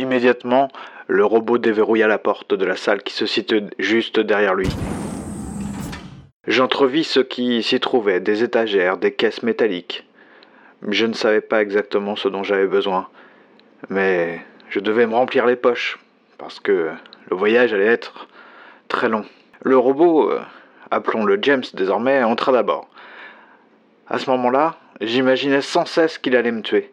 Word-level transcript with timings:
Immédiatement, 0.00 0.68
le 1.08 1.24
robot 1.24 1.58
déverrouilla 1.58 2.06
la 2.06 2.18
porte 2.18 2.54
de 2.54 2.64
la 2.64 2.76
salle 2.76 3.02
qui 3.02 3.12
se 3.12 3.26
situait 3.26 3.64
juste 3.80 4.20
derrière 4.20 4.54
lui. 4.54 4.68
J'entrevis 6.46 7.02
ce 7.02 7.18
qui 7.18 7.64
s'y 7.64 7.80
trouvait, 7.80 8.20
des 8.20 8.44
étagères, 8.44 8.96
des 8.96 9.12
caisses 9.12 9.42
métalliques. 9.42 10.06
Je 10.88 11.04
ne 11.04 11.14
savais 11.14 11.40
pas 11.40 11.60
exactement 11.62 12.14
ce 12.14 12.28
dont 12.28 12.44
j'avais 12.44 12.68
besoin, 12.68 13.08
mais 13.88 14.40
je 14.70 14.78
devais 14.78 15.06
me 15.08 15.14
remplir 15.14 15.46
les 15.46 15.56
poches, 15.56 15.98
parce 16.38 16.60
que 16.60 16.90
le 17.28 17.36
voyage 17.36 17.74
allait 17.74 17.86
être 17.86 18.28
très 18.86 19.08
long. 19.08 19.24
Le 19.62 19.76
robot, 19.76 20.30
euh, 20.30 20.40
appelons-le 20.92 21.40
James 21.42 21.64
désormais, 21.74 22.22
entra 22.22 22.52
d'abord. 22.52 22.88
À 24.06 24.20
ce 24.20 24.30
moment-là, 24.30 24.76
j'imaginais 25.00 25.60
sans 25.60 25.86
cesse 25.86 26.18
qu'il 26.18 26.36
allait 26.36 26.52
me 26.52 26.62
tuer. 26.62 26.92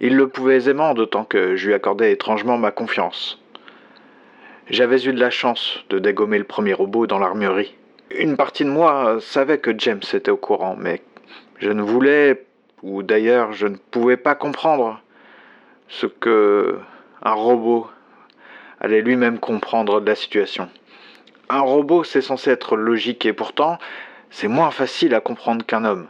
Il 0.00 0.16
le 0.16 0.28
pouvait 0.28 0.56
aisément, 0.56 0.94
d'autant 0.94 1.24
que 1.24 1.56
je 1.56 1.68
lui 1.68 1.74
accordais 1.74 2.12
étrangement 2.12 2.58
ma 2.58 2.70
confiance. 2.70 3.40
J'avais 4.68 5.02
eu 5.04 5.12
de 5.12 5.20
la 5.20 5.30
chance 5.30 5.84
de 5.90 5.98
dégommer 5.98 6.38
le 6.38 6.44
premier 6.44 6.74
robot 6.74 7.06
dans 7.06 7.18
l'armurerie. 7.18 7.74
Une 8.10 8.36
partie 8.36 8.64
de 8.64 8.70
moi 8.70 9.18
savait 9.20 9.58
que 9.58 9.72
James 9.78 10.02
était 10.12 10.30
au 10.30 10.36
courant, 10.36 10.76
mais 10.78 11.02
je 11.58 11.70
ne 11.70 11.82
voulais, 11.82 12.44
ou 12.82 13.02
d'ailleurs 13.02 13.52
je 13.52 13.66
ne 13.66 13.76
pouvais 13.76 14.16
pas 14.16 14.34
comprendre 14.34 15.00
ce 15.88 16.06
que 16.06 16.78
un 17.22 17.32
robot 17.32 17.88
allait 18.80 19.02
lui-même 19.02 19.38
comprendre 19.38 20.00
de 20.00 20.06
la 20.06 20.14
situation. 20.14 20.68
Un 21.48 21.60
robot, 21.60 22.04
c'est 22.04 22.20
censé 22.20 22.50
être 22.50 22.76
logique 22.76 23.24
et 23.24 23.32
pourtant, 23.32 23.78
c'est 24.30 24.48
moins 24.48 24.70
facile 24.70 25.14
à 25.14 25.20
comprendre 25.20 25.64
qu'un 25.64 25.84
homme. 25.84 26.08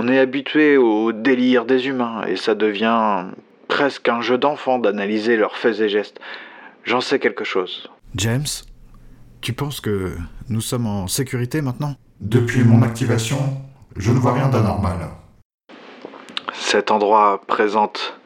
On 0.00 0.06
est 0.06 0.20
habitué 0.20 0.76
au 0.76 1.10
délire 1.10 1.64
des 1.64 1.88
humains 1.88 2.22
et 2.28 2.36
ça 2.36 2.54
devient 2.54 3.24
presque 3.66 4.08
un 4.08 4.20
jeu 4.20 4.38
d'enfant 4.38 4.78
d'analyser 4.78 5.36
leurs 5.36 5.56
faits 5.56 5.80
et 5.80 5.88
gestes. 5.88 6.20
J'en 6.84 7.00
sais 7.00 7.18
quelque 7.18 7.42
chose. 7.42 7.90
James, 8.14 8.46
tu 9.40 9.54
penses 9.54 9.80
que 9.80 10.12
nous 10.48 10.60
sommes 10.60 10.86
en 10.86 11.08
sécurité 11.08 11.62
maintenant? 11.62 11.96
Depuis 12.20 12.62
mon 12.62 12.82
activation, 12.82 13.38
je 13.96 14.12
ne 14.12 14.20
vois 14.20 14.34
rien 14.34 14.48
d'anormal. 14.48 15.08
Cet 16.52 16.92
endroit 16.92 17.40
présente 17.48 18.20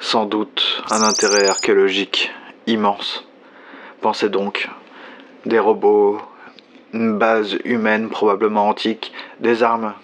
sans 0.00 0.26
doute 0.26 0.82
un 0.90 1.00
intérêt 1.00 1.48
archéologique 1.48 2.32
immense. 2.66 3.24
Pensez 4.02 4.28
donc, 4.28 4.68
des 5.46 5.58
robots, 5.58 6.20
une 6.92 7.16
base 7.16 7.56
humaine 7.64 8.10
probablement 8.10 8.68
antique, 8.68 9.10
des 9.40 9.62
armes 9.62 9.94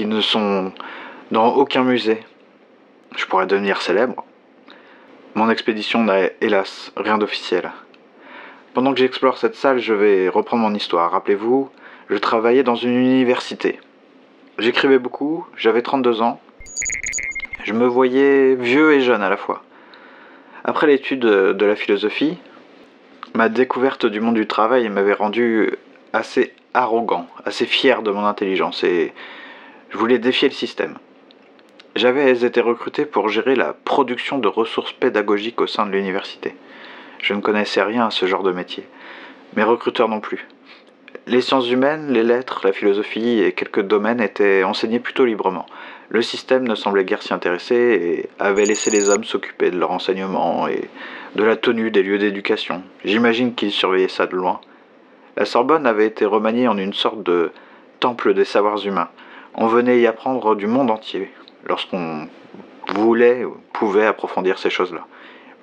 qui 0.00 0.06
ne 0.06 0.22
sont 0.22 0.72
dans 1.30 1.56
aucun 1.56 1.84
musée. 1.84 2.22
Je 3.16 3.26
pourrais 3.26 3.46
devenir 3.46 3.82
célèbre. 3.82 4.24
Mon 5.34 5.50
expédition 5.50 6.02
n'a 6.02 6.30
hélas 6.40 6.90
rien 6.96 7.18
d'officiel. 7.18 7.70
Pendant 8.72 8.94
que 8.94 8.98
j'explore 8.98 9.36
cette 9.36 9.56
salle, 9.56 9.78
je 9.78 9.92
vais 9.92 10.30
reprendre 10.30 10.62
mon 10.62 10.74
histoire. 10.74 11.10
Rappelez-vous, 11.10 11.68
je 12.08 12.16
travaillais 12.16 12.62
dans 12.62 12.76
une 12.76 12.94
université. 12.94 13.78
J'écrivais 14.58 14.98
beaucoup, 14.98 15.44
j'avais 15.54 15.82
32 15.82 16.22
ans. 16.22 16.40
Je 17.64 17.74
me 17.74 17.84
voyais 17.84 18.54
vieux 18.54 18.94
et 18.94 19.02
jeune 19.02 19.22
à 19.22 19.28
la 19.28 19.36
fois. 19.36 19.62
Après 20.64 20.86
l'étude 20.86 21.20
de 21.20 21.66
la 21.66 21.76
philosophie, 21.76 22.38
ma 23.34 23.50
découverte 23.50 24.06
du 24.06 24.20
monde 24.20 24.36
du 24.36 24.46
travail 24.46 24.88
m'avait 24.88 25.12
rendu 25.12 25.74
assez 26.14 26.54
arrogant, 26.72 27.26
assez 27.44 27.66
fier 27.66 28.00
de 28.00 28.10
mon 28.10 28.24
intelligence 28.24 28.82
et 28.82 29.12
je 29.90 29.98
voulais 29.98 30.18
défier 30.18 30.48
le 30.48 30.54
système. 30.54 30.98
J'avais 31.96 32.30
été 32.30 32.60
recruté 32.60 33.04
pour 33.04 33.28
gérer 33.28 33.56
la 33.56 33.72
production 33.72 34.38
de 34.38 34.46
ressources 34.46 34.92
pédagogiques 34.92 35.60
au 35.60 35.66
sein 35.66 35.84
de 35.84 35.90
l'université. 35.90 36.54
Je 37.20 37.34
ne 37.34 37.40
connaissais 37.40 37.82
rien 37.82 38.06
à 38.06 38.10
ce 38.10 38.26
genre 38.26 38.44
de 38.44 38.52
métier. 38.52 38.86
Mes 39.56 39.64
recruteurs 39.64 40.08
non 40.08 40.20
plus. 40.20 40.46
Les 41.26 41.40
sciences 41.40 41.68
humaines, 41.68 42.12
les 42.12 42.22
lettres, 42.22 42.60
la 42.64 42.72
philosophie 42.72 43.40
et 43.40 43.52
quelques 43.52 43.82
domaines 43.82 44.20
étaient 44.20 44.62
enseignés 44.62 45.00
plutôt 45.00 45.24
librement. 45.24 45.66
Le 46.08 46.22
système 46.22 46.66
ne 46.66 46.74
semblait 46.76 47.04
guère 47.04 47.22
s'y 47.22 47.34
intéresser 47.34 47.74
et 47.74 48.28
avait 48.38 48.64
laissé 48.64 48.90
les 48.90 49.10
hommes 49.10 49.24
s'occuper 49.24 49.70
de 49.70 49.78
leur 49.78 49.90
enseignement 49.90 50.68
et 50.68 50.88
de 51.34 51.42
la 51.42 51.56
tenue 51.56 51.90
des 51.90 52.02
lieux 52.02 52.18
d'éducation. 52.18 52.82
J'imagine 53.04 53.54
qu'ils 53.54 53.72
surveillaient 53.72 54.08
ça 54.08 54.26
de 54.26 54.36
loin. 54.36 54.60
La 55.36 55.44
Sorbonne 55.44 55.86
avait 55.86 56.06
été 56.06 56.24
remaniée 56.24 56.68
en 56.68 56.78
une 56.78 56.94
sorte 56.94 57.22
de 57.22 57.50
temple 57.98 58.34
des 58.34 58.44
savoirs 58.44 58.84
humains. 58.86 59.08
On 59.54 59.66
venait 59.66 60.00
y 60.00 60.06
apprendre 60.06 60.54
du 60.54 60.66
monde 60.66 60.90
entier, 60.90 61.30
lorsqu'on 61.66 62.28
voulait 62.88 63.44
ou 63.44 63.56
pouvait 63.72 64.06
approfondir 64.06 64.58
ces 64.58 64.70
choses-là. 64.70 65.06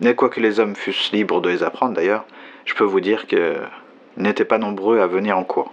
Mais 0.00 0.14
quoique 0.14 0.40
les 0.40 0.60
hommes 0.60 0.74
fussent 0.74 1.12
libres 1.12 1.40
de 1.40 1.50
les 1.50 1.62
apprendre 1.62 1.94
d'ailleurs, 1.94 2.24
je 2.64 2.74
peux 2.74 2.84
vous 2.84 3.00
dire 3.00 3.26
qu'ils 3.26 3.60
n'étaient 4.16 4.44
pas 4.44 4.58
nombreux 4.58 5.00
à 5.00 5.06
venir 5.06 5.38
en 5.38 5.44
cours. 5.44 5.72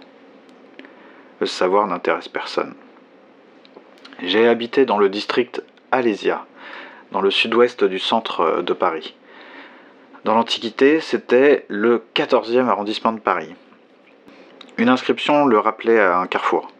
Le 1.40 1.46
savoir 1.46 1.86
n'intéresse 1.86 2.28
personne. 2.28 2.74
J'ai 4.22 4.46
habité 4.46 4.84
dans 4.84 4.98
le 4.98 5.08
district 5.08 5.62
Alésia, 5.90 6.46
dans 7.10 7.20
le 7.20 7.30
sud-ouest 7.30 7.82
du 7.82 7.98
centre 7.98 8.62
de 8.62 8.72
Paris. 8.72 9.16
Dans 10.24 10.34
l'Antiquité, 10.34 11.00
c'était 11.00 11.64
le 11.66 12.04
14e 12.14 12.68
arrondissement 12.68 13.12
de 13.12 13.18
Paris. 13.18 13.54
Une 14.78 14.88
inscription 14.88 15.46
le 15.46 15.58
rappelait 15.58 15.98
à 15.98 16.18
un 16.18 16.28
carrefour. 16.28 16.70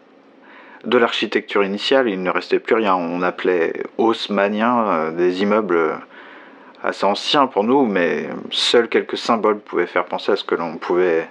De 0.84 0.98
l'architecture 0.98 1.62
initiale, 1.62 2.09
il 2.09 2.22
ne 2.22 2.31
restait 2.31 2.59
plus 2.59 2.75
rien. 2.75 2.97
On 2.97 3.22
appelait 3.22 3.84
haussmanien 3.98 4.87
euh, 4.88 5.10
des 5.12 5.43
immeubles 5.43 6.00
assez 6.82 7.04
anciens 7.04 7.47
pour 7.47 7.62
nous, 7.62 7.87
mais 7.87 8.28
seuls 8.50 8.88
quelques 8.88 9.16
symboles 9.16 9.60
pouvaient 9.60 9.87
faire 9.87 10.06
penser 10.06 10.32
à 10.32 10.37
ce 10.37 10.43
que 10.43 10.56
l'on 10.56 10.78
pouvait 10.78 11.28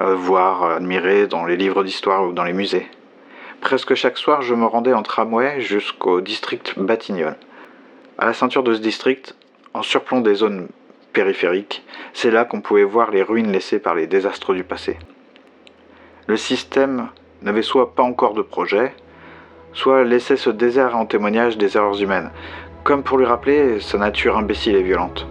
euh, 0.00 0.14
voir, 0.14 0.64
admirer 0.64 1.26
dans 1.26 1.46
les 1.46 1.56
livres 1.56 1.82
d'histoire 1.82 2.26
ou 2.26 2.32
dans 2.32 2.44
les 2.44 2.52
musées. 2.52 2.86
Presque 3.62 3.94
chaque 3.94 4.18
soir, 4.18 4.42
je 4.42 4.54
me 4.54 4.66
rendais 4.66 4.92
en 4.92 5.02
tramway 5.02 5.62
jusqu'au 5.62 6.20
district 6.20 6.74
Batignolles. 6.76 7.36
À 8.18 8.26
la 8.26 8.34
ceinture 8.34 8.62
de 8.62 8.74
ce 8.74 8.80
district, 8.80 9.34
en 9.72 9.82
surplomb 9.82 10.20
des 10.20 10.34
zones 10.34 10.68
périphériques, 11.14 11.82
c'est 12.12 12.30
là 12.30 12.44
qu'on 12.44 12.60
pouvait 12.60 12.84
voir 12.84 13.10
les 13.10 13.22
ruines 13.22 13.50
laissées 13.50 13.78
par 13.78 13.94
les 13.94 14.06
désastres 14.06 14.52
du 14.52 14.64
passé. 14.64 14.98
Le 16.26 16.36
système 16.36 17.08
n'avait 17.42 17.62
soit 17.62 17.94
pas 17.94 18.02
encore 18.02 18.34
de 18.34 18.42
projet, 18.42 18.94
soit 19.72 20.04
laissait 20.04 20.36
ce 20.36 20.50
désert 20.50 20.96
en 20.96 21.06
témoignage 21.06 21.58
des 21.58 21.76
erreurs 21.76 22.00
humaines, 22.00 22.30
comme 22.84 23.02
pour 23.02 23.18
lui 23.18 23.26
rappeler 23.26 23.80
sa 23.80 23.98
nature 23.98 24.38
imbécile 24.38 24.76
et 24.76 24.82
violente. 24.82 25.26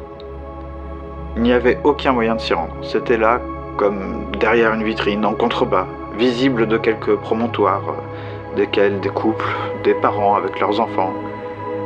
Il 1.35 1.41
n'y 1.41 1.53
avait 1.53 1.79
aucun 1.83 2.11
moyen 2.11 2.35
de 2.35 2.41
s'y 2.41 2.53
rendre. 2.53 2.75
C'était 2.83 3.17
là, 3.17 3.41
comme 3.77 4.31
derrière 4.39 4.73
une 4.73 4.83
vitrine, 4.83 5.25
en 5.25 5.33
contrebas, 5.33 5.87
visible 6.17 6.67
de 6.67 6.77
quelques 6.77 7.15
promontoires, 7.15 7.95
desquels 8.55 8.99
des 8.99 9.09
couples, 9.09 9.49
des 9.83 9.95
parents 9.95 10.35
avec 10.35 10.59
leurs 10.59 10.79
enfants, 10.79 11.13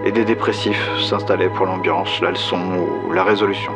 et 0.05 0.11
des 0.11 0.25
dépressifs 0.25 0.89
s'installaient 1.01 1.49
pour 1.49 1.65
l'ambiance, 1.65 2.21
la 2.21 2.31
leçon 2.31 2.59
ou 3.07 3.13
la 3.13 3.23
résolution. 3.23 3.71